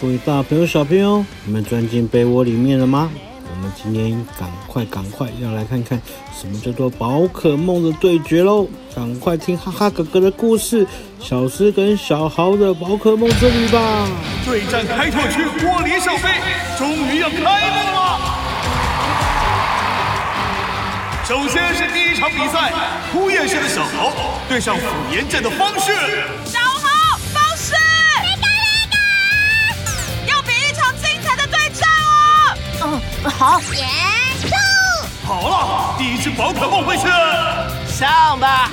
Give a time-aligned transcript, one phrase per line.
[0.00, 3.10] 各位大朋友、小朋友，你们钻进被窝里面了吗？
[3.48, 6.00] 我们今天赶快、赶快要来看看
[6.38, 8.66] 什么叫做宝可梦的对决喽！
[8.94, 10.86] 赶快听哈哈哥哥的故事，
[11.20, 14.08] 小狮跟小豪的宝可梦之旅吧！
[14.44, 16.28] 对战开拓区玻璃圣杯
[16.76, 17.44] 终于要开幕
[17.96, 18.20] 了！
[21.26, 22.72] 首先是第一场比赛，
[23.12, 24.12] 枯叶市的小豪
[24.48, 24.82] 对上府
[25.14, 25.92] 岩镇的方式。
[33.30, 33.88] 好，严
[34.42, 34.50] 重！
[35.26, 37.04] 好了，第一只宝可梦回去，
[37.92, 38.70] 上吧！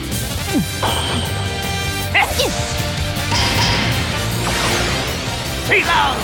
[5.68, 6.16] 飞浪！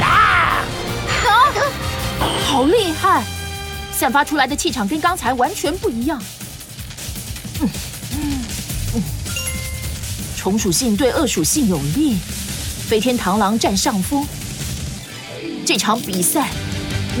[0.00, 0.62] 啦！
[1.24, 1.52] 啊！
[2.46, 3.22] 好厉害！
[3.92, 6.22] 散发出来的气场跟刚才完全不一样。
[7.60, 7.68] 嗯
[8.12, 8.44] 嗯
[8.94, 9.02] 嗯，
[10.36, 12.18] 虫属性对恶属性有利，
[12.88, 14.26] 飞天螳螂占上风。
[15.72, 16.48] 这场比赛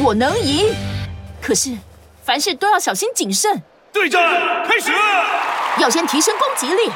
[0.02, 0.74] 我能赢，
[1.40, 1.70] 可是
[2.24, 3.62] 凡事都要小心谨慎。
[3.92, 4.20] 对战
[4.66, 4.90] 开始，
[5.78, 6.90] 要先提升攻击力。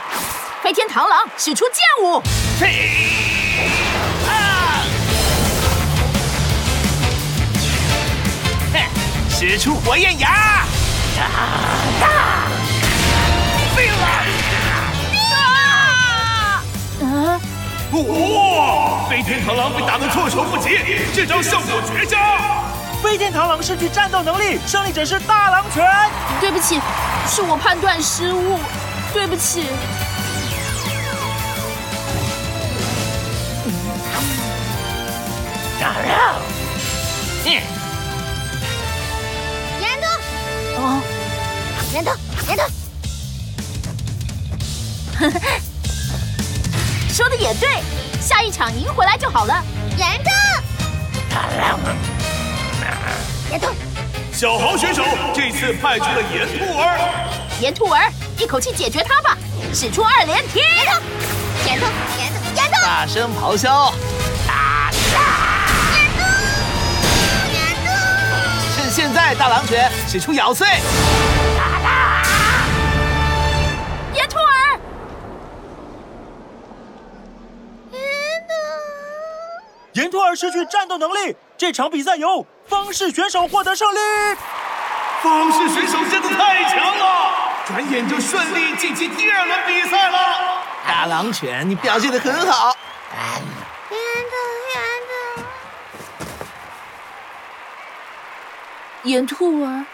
[0.64, 2.20] 飞天螳螂使出剑舞，
[2.58, 2.90] 嘿，
[4.26, 4.82] 啊，
[8.72, 8.80] 哼，
[9.30, 11.22] 使出火焰牙，啊
[12.02, 12.43] 啊，
[18.02, 19.08] 哇！
[19.08, 20.70] 飞天螳螂被打得措手不及，
[21.14, 22.64] 这招效果绝佳。
[23.02, 25.86] 飞天螳螂失去战斗能力，胜利者是大狼拳。
[26.40, 26.80] 对不起，
[27.28, 28.58] 是我判断失误，
[29.12, 29.66] 对不起。
[35.78, 36.14] 加油！
[37.44, 37.48] 嗯。
[39.80, 40.08] 严冬。
[40.82, 41.02] 哦。
[41.92, 42.12] 严冬，
[42.48, 42.62] 严兔。
[47.14, 47.68] 说的也对，
[48.20, 49.62] 下一场赢回来就好了。
[49.96, 50.30] 严兔，
[53.52, 53.68] 严兔，
[54.32, 56.98] 小豪选手这次派出了严兔儿。
[57.60, 59.38] 严兔儿，一口气解决他吧！
[59.72, 60.58] 使出二连踢。
[60.58, 60.90] 严兔，
[61.68, 61.86] 严兔，
[62.18, 63.94] 严兔，严兔，大声咆哮！
[64.44, 65.20] 大杀！
[65.94, 66.18] 严兔，
[67.54, 67.86] 严兔，
[68.74, 70.66] 趁现在，大狼犬使出咬碎！
[80.14, 83.98] 严兔儿失去战斗能力，这场比赛由方式选手获得胜利。
[85.20, 87.32] 方式选手真的太强了，
[87.66, 90.62] 转眼就顺利晋级第二轮比赛了。
[90.86, 92.76] 大狼犬，你表现的很好。
[93.90, 93.98] 严
[94.30, 94.36] 兔，
[99.02, 99.84] 严兔，严兔儿，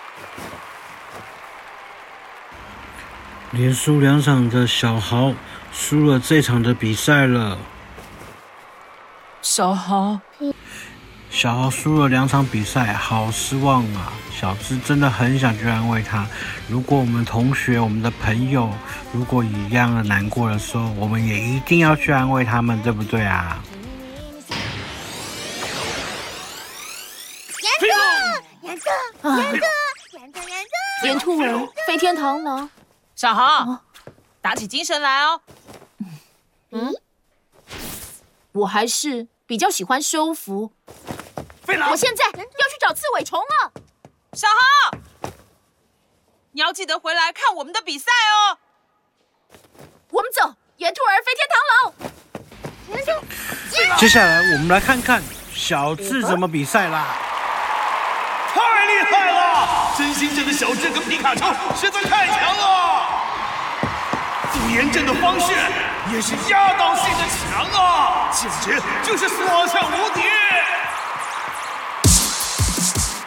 [3.53, 5.33] 连输两场的小豪
[5.73, 7.57] 输了这场的比赛了。
[9.43, 10.21] 小豪，
[11.31, 14.13] 小豪输了两场比赛，好失望啊！
[14.31, 16.27] 小智真的很想去安慰他。
[16.69, 18.71] 如果我们同学、我们的朋友，
[19.13, 23.63] 如果一样的难过的时候，我们也一定要去安慰他们，对不对啊？
[27.63, 27.87] 严兔，
[28.67, 28.87] 严兔，
[29.39, 30.49] 严兔，
[31.03, 32.69] 严兔，严兔儿，飞天螳螂，
[33.17, 33.79] 小豪，
[34.43, 35.41] 打起精神来哦。
[36.73, 36.95] 嗯。
[38.53, 40.73] 我还是比较喜欢收服。
[41.67, 43.73] 我现在要去找刺尾虫了。
[44.33, 44.99] 小豪，
[46.53, 48.59] 你要记得回来看我们的比赛哦。
[50.11, 51.95] 我们走，严兔儿，飞天螳螂。
[52.97, 53.13] 严兔。
[53.99, 55.23] 接下来我们来看看
[55.55, 57.17] 小智怎么比赛啦。
[58.53, 59.95] 太厉害了！
[59.97, 61.45] 真心镇的小智跟皮卡丘
[61.77, 62.90] 实在太强了。
[64.71, 65.47] 府岩镇的方式
[66.15, 70.21] 也是压倒性的强啊，简直就是所向无敌！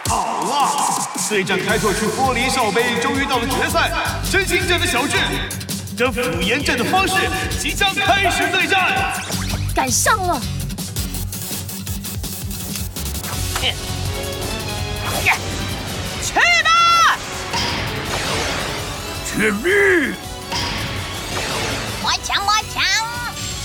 [0.08, 0.70] 好了，
[1.28, 3.90] 对战开拓区玻璃少杯终于到了决赛，
[4.32, 5.18] 真心镇的小智
[5.98, 7.14] 跟府岩镇的方式
[7.60, 9.12] 即将开始对战，
[9.74, 10.40] 赶上了！
[16.22, 17.18] 去吧！
[19.26, 20.14] 全力！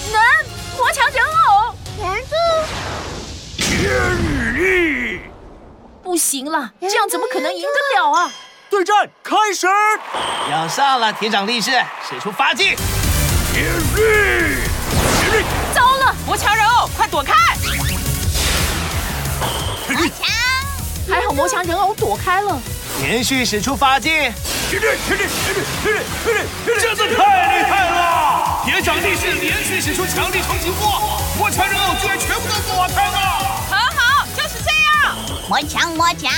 [0.09, 0.21] 能
[0.77, 2.31] 魔强人偶，严兔，
[3.57, 5.21] 天力，
[6.03, 8.31] 不行了，这样怎么可能赢得了啊？
[8.69, 9.67] 对战开始，
[10.51, 11.71] 要上了，铁掌力士
[12.07, 12.75] 使出发技，
[13.53, 13.65] 天
[13.95, 14.01] 力，
[15.21, 17.33] 天力，糟了，魔强人偶，快躲开！
[19.88, 20.27] 魔强，
[21.09, 22.59] 还好魔强人偶躲开了，
[23.01, 24.09] 连续使出发技，
[24.69, 28.38] 天力，天力，天力，天力，天力，真的太厉害了！
[28.65, 33.17] 铁掌力士连续使出强力冲击波，魔强人偶居然全部都躲开了。
[33.69, 35.15] 很好，就是这样。
[35.47, 36.31] 魔强魔强，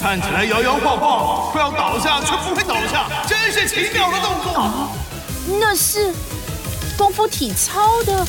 [0.00, 4.52] 看起来摇摇晃晃，快要倒下却不会倒下，真是奇妙的动作。
[4.56, 4.88] 哦，
[5.60, 6.12] 那是
[6.96, 8.12] 功夫体操的。
[8.14, 8.26] 魔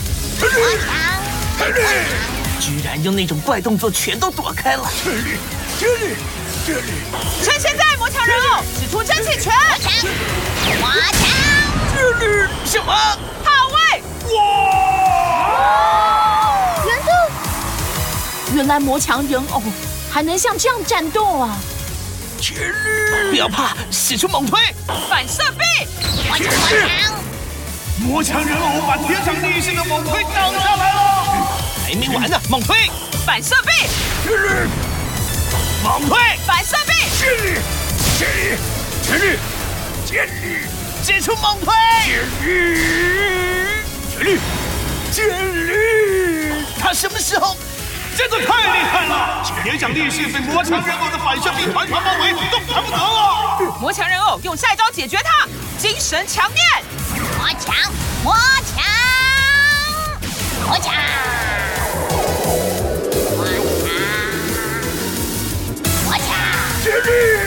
[1.58, 1.72] 强，
[2.60, 4.88] 居然用那种怪动作全都躲开了。
[5.04, 5.38] 这里，
[5.80, 6.16] 这里，
[6.68, 6.92] 这里。
[7.44, 9.54] 趁现在，魔强人偶使出真气拳。
[10.82, 11.45] 魔强。
[12.66, 12.94] 什么？
[13.44, 14.02] 好位！
[14.36, 14.40] 哇！
[16.86, 17.08] 原来，
[18.54, 19.62] 原来魔强人偶
[20.12, 21.58] 还能像这样战斗啊！
[23.30, 24.60] 不要怕，使出猛推，
[25.10, 25.88] 反射臂！
[26.28, 26.48] 魔强，
[28.00, 31.00] 魔强人偶把铁掌力士的猛推挡下来了。
[31.86, 32.90] 还没完呢，猛推，
[33.26, 33.70] 反射臂！
[35.84, 36.94] 猛推，反射臂！
[37.18, 38.58] 全力，
[39.04, 39.38] 全力，
[40.06, 40.68] 全力，
[41.06, 41.22] 全力！
[41.22, 41.72] 使出猛推！
[42.10, 42.50] 全力，
[44.18, 44.40] 全力，
[45.12, 45.24] 全
[45.68, 46.66] 力！
[46.80, 47.56] 他什么时候？
[48.18, 49.44] 真的太厉害了！
[49.62, 53.78] 铁掌力是被魔强人偶的反射臂团团包围，动弹不得了。
[53.80, 55.48] 魔强人偶用下一招解决他，
[55.78, 56.66] 精神强念！
[57.38, 57.76] 魔强，
[58.24, 58.34] 魔
[58.66, 58.84] 强，
[60.66, 60.94] 魔强，
[63.38, 63.78] 魔强，
[66.06, 66.28] 魔强！
[66.84, 67.45] 全力，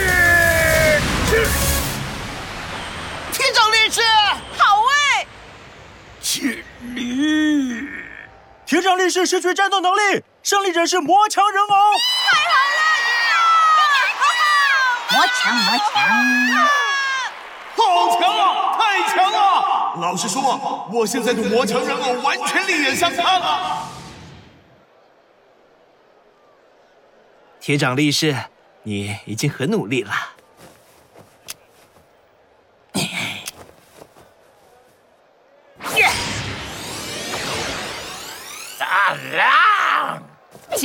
[6.30, 6.62] 全
[6.94, 7.88] 力！
[8.66, 11.68] 铁掌力士失去战斗能力，胜利者是魔强人偶。
[11.70, 12.84] 太好了，
[15.10, 15.88] 魔强，魔强，
[17.76, 17.80] 好
[18.20, 18.76] 强啊！
[18.76, 19.96] 太强了！
[20.02, 23.88] 老实说，我现在对魔强人偶完全另眼相看了。
[27.58, 28.36] 铁掌力士，
[28.82, 30.12] 你已经很努力了。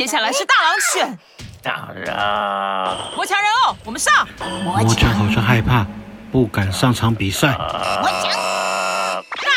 [0.03, 1.17] 接下来是大狼犬。
[1.61, 4.27] 大狼，魔强人偶，我们上。
[4.61, 5.87] 魔强好像害怕，
[6.29, 7.55] 不敢上场比赛。
[7.55, 9.23] 魔强，啊！
[9.39, 9.49] 呀！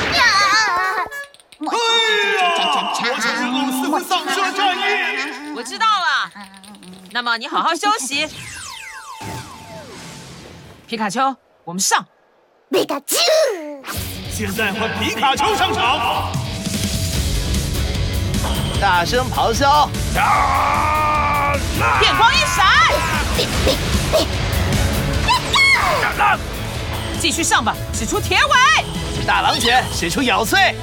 [0.00, 0.24] 哎呀！
[1.58, 1.72] 魔
[3.20, 5.54] 强人偶似乎丧失了战意。
[5.54, 6.28] 我知道了。
[7.12, 8.26] 那么你好好休息。
[10.88, 12.04] 皮卡丘，我们上。
[12.72, 13.16] 皮卡丘，
[14.28, 16.32] 现在换皮卡丘上场。
[18.80, 19.88] 大声咆哮！
[21.98, 22.66] 电光一闪！
[27.18, 28.84] 继续上吧，使出铁尾！
[29.26, 30.74] 大狼犬使出咬碎！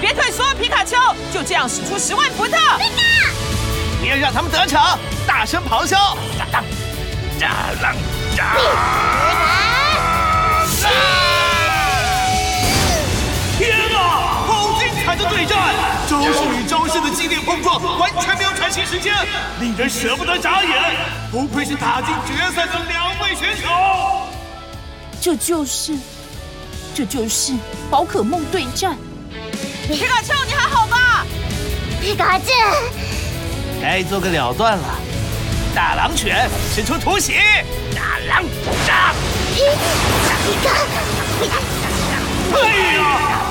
[0.00, 0.96] 别退缩，皮卡丘，
[1.32, 2.56] 就这样使出十万伏特！
[4.02, 4.80] 别让他们得逞！
[5.26, 6.18] 大声咆哮！
[6.36, 6.64] 大狼，
[7.40, 7.48] 大
[7.80, 7.98] 狼，大
[13.58, 13.98] 天哪，
[14.46, 15.56] 好精彩的对战！
[16.08, 19.14] 招式与招式的激烈碰撞，完全没有喘息时间，
[19.60, 20.72] 令人舍不得眨眼。
[21.30, 23.68] 不愧是打进决赛的两位选手。
[25.20, 25.96] 这就是，
[26.94, 27.54] 这就是
[27.90, 28.96] 宝可梦对战。
[29.88, 31.24] 皮卡丘，你还好吧？
[32.00, 32.46] 皮卡丘，
[33.80, 34.98] 该做个了断了。
[35.74, 37.34] 大狼犬使出突袭！
[37.94, 38.44] 大狼，
[38.86, 39.12] 大
[39.52, 39.62] 皮
[40.62, 40.70] 卡，
[41.40, 41.56] 皮卡，
[42.54, 42.56] 哎
[42.94, 43.00] 呀，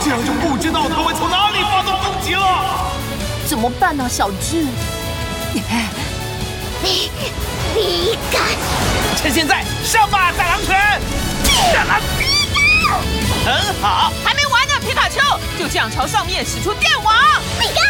[0.02, 2.92] 这样就不知道他会从哪里发动攻击了。
[3.46, 4.66] 怎么办呢、啊，小智？
[6.82, 7.12] 你
[7.76, 8.42] 你敢，
[9.18, 11.02] 趁现在上吧，大狼犬！
[11.74, 12.00] 大狼，
[13.44, 14.43] 很好，还没
[15.04, 15.20] 卡丘，
[15.60, 17.14] 就这样朝上面使出电网！
[17.60, 17.82] 皮卡，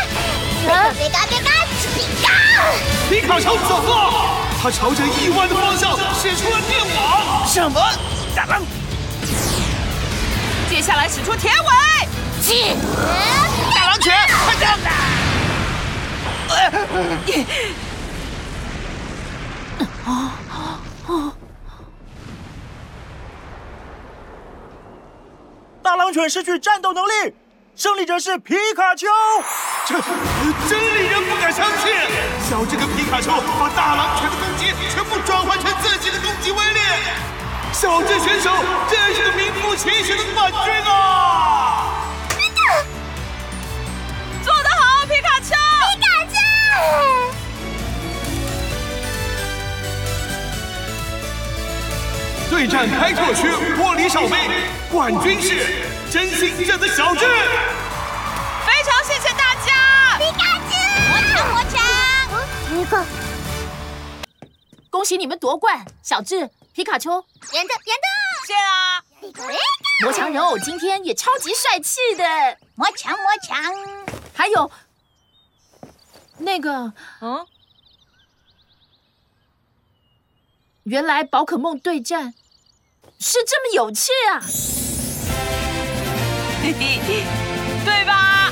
[0.94, 2.34] 皮卡，皮卡，皮卡！
[3.08, 7.48] 皮卡丘走了，他朝着意外的方向使出了电网。
[7.48, 7.80] 什么？
[8.36, 8.64] 大狼，
[10.68, 12.08] 接下来使出铁尾！
[12.42, 12.76] 进，
[13.76, 14.12] 大狼犬，
[14.48, 14.72] 快点！
[26.14, 27.34] 犬失去战斗能力，
[27.76, 29.08] 胜利者是皮卡丘。
[29.88, 29.96] 这
[30.70, 31.92] 真令人不敢相信！
[32.50, 36.80] 小智跟皮卡丘把大狼犬的攻击全部转换成自己的攻击威力，
[37.74, 38.52] 小智选手
[38.90, 41.03] 真是个名副其实的冠军啊！
[52.64, 54.38] 对战开拓区玻璃少杯，
[54.90, 57.26] 冠军是真心镇的小智。
[58.66, 60.18] 非常谢谢大家！
[60.18, 60.74] 皮卡丘，
[61.10, 61.84] 魔强魔强，
[62.70, 63.06] 皮呵，
[64.90, 67.12] 恭喜你们夺冠，小智、皮卡丘、
[67.52, 68.08] 严的严的，
[68.48, 69.04] 谢啦！
[70.02, 72.24] 魔强人偶今天也超级帅气的，
[72.76, 73.62] 魔强魔强，
[74.34, 74.72] 还有
[76.38, 77.46] 那个，嗯，
[80.84, 82.34] 原来宝可梦对战
[83.26, 84.44] 是这么有趣啊！
[86.62, 87.24] 嘿嘿，
[87.86, 88.52] 对吧？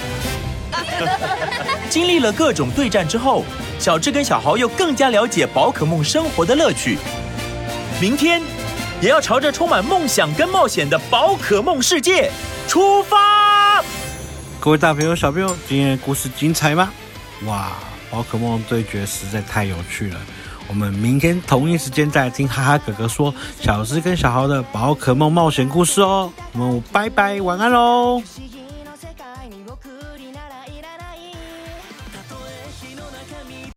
[1.91, 3.43] 经历了各种对战之后，
[3.77, 6.97] 小智跟小豪又更加了解宝可梦生活的乐趣。
[7.99, 8.41] 明天
[9.01, 12.31] 也要朝着充满梦想跟冒险的宝可梦世界
[12.65, 13.83] 出发！
[14.61, 16.93] 各位大朋友、小朋友，今天的故事精彩吗？
[17.45, 17.73] 哇，
[18.09, 20.21] 宝可梦对决实在太有趣了！
[20.71, 26.31] 我们明天同一时间再听哈哈哥哥说小智跟小豪的宝可梦冒险故事哦。
[26.53, 28.23] 我们拜拜，晚安喽！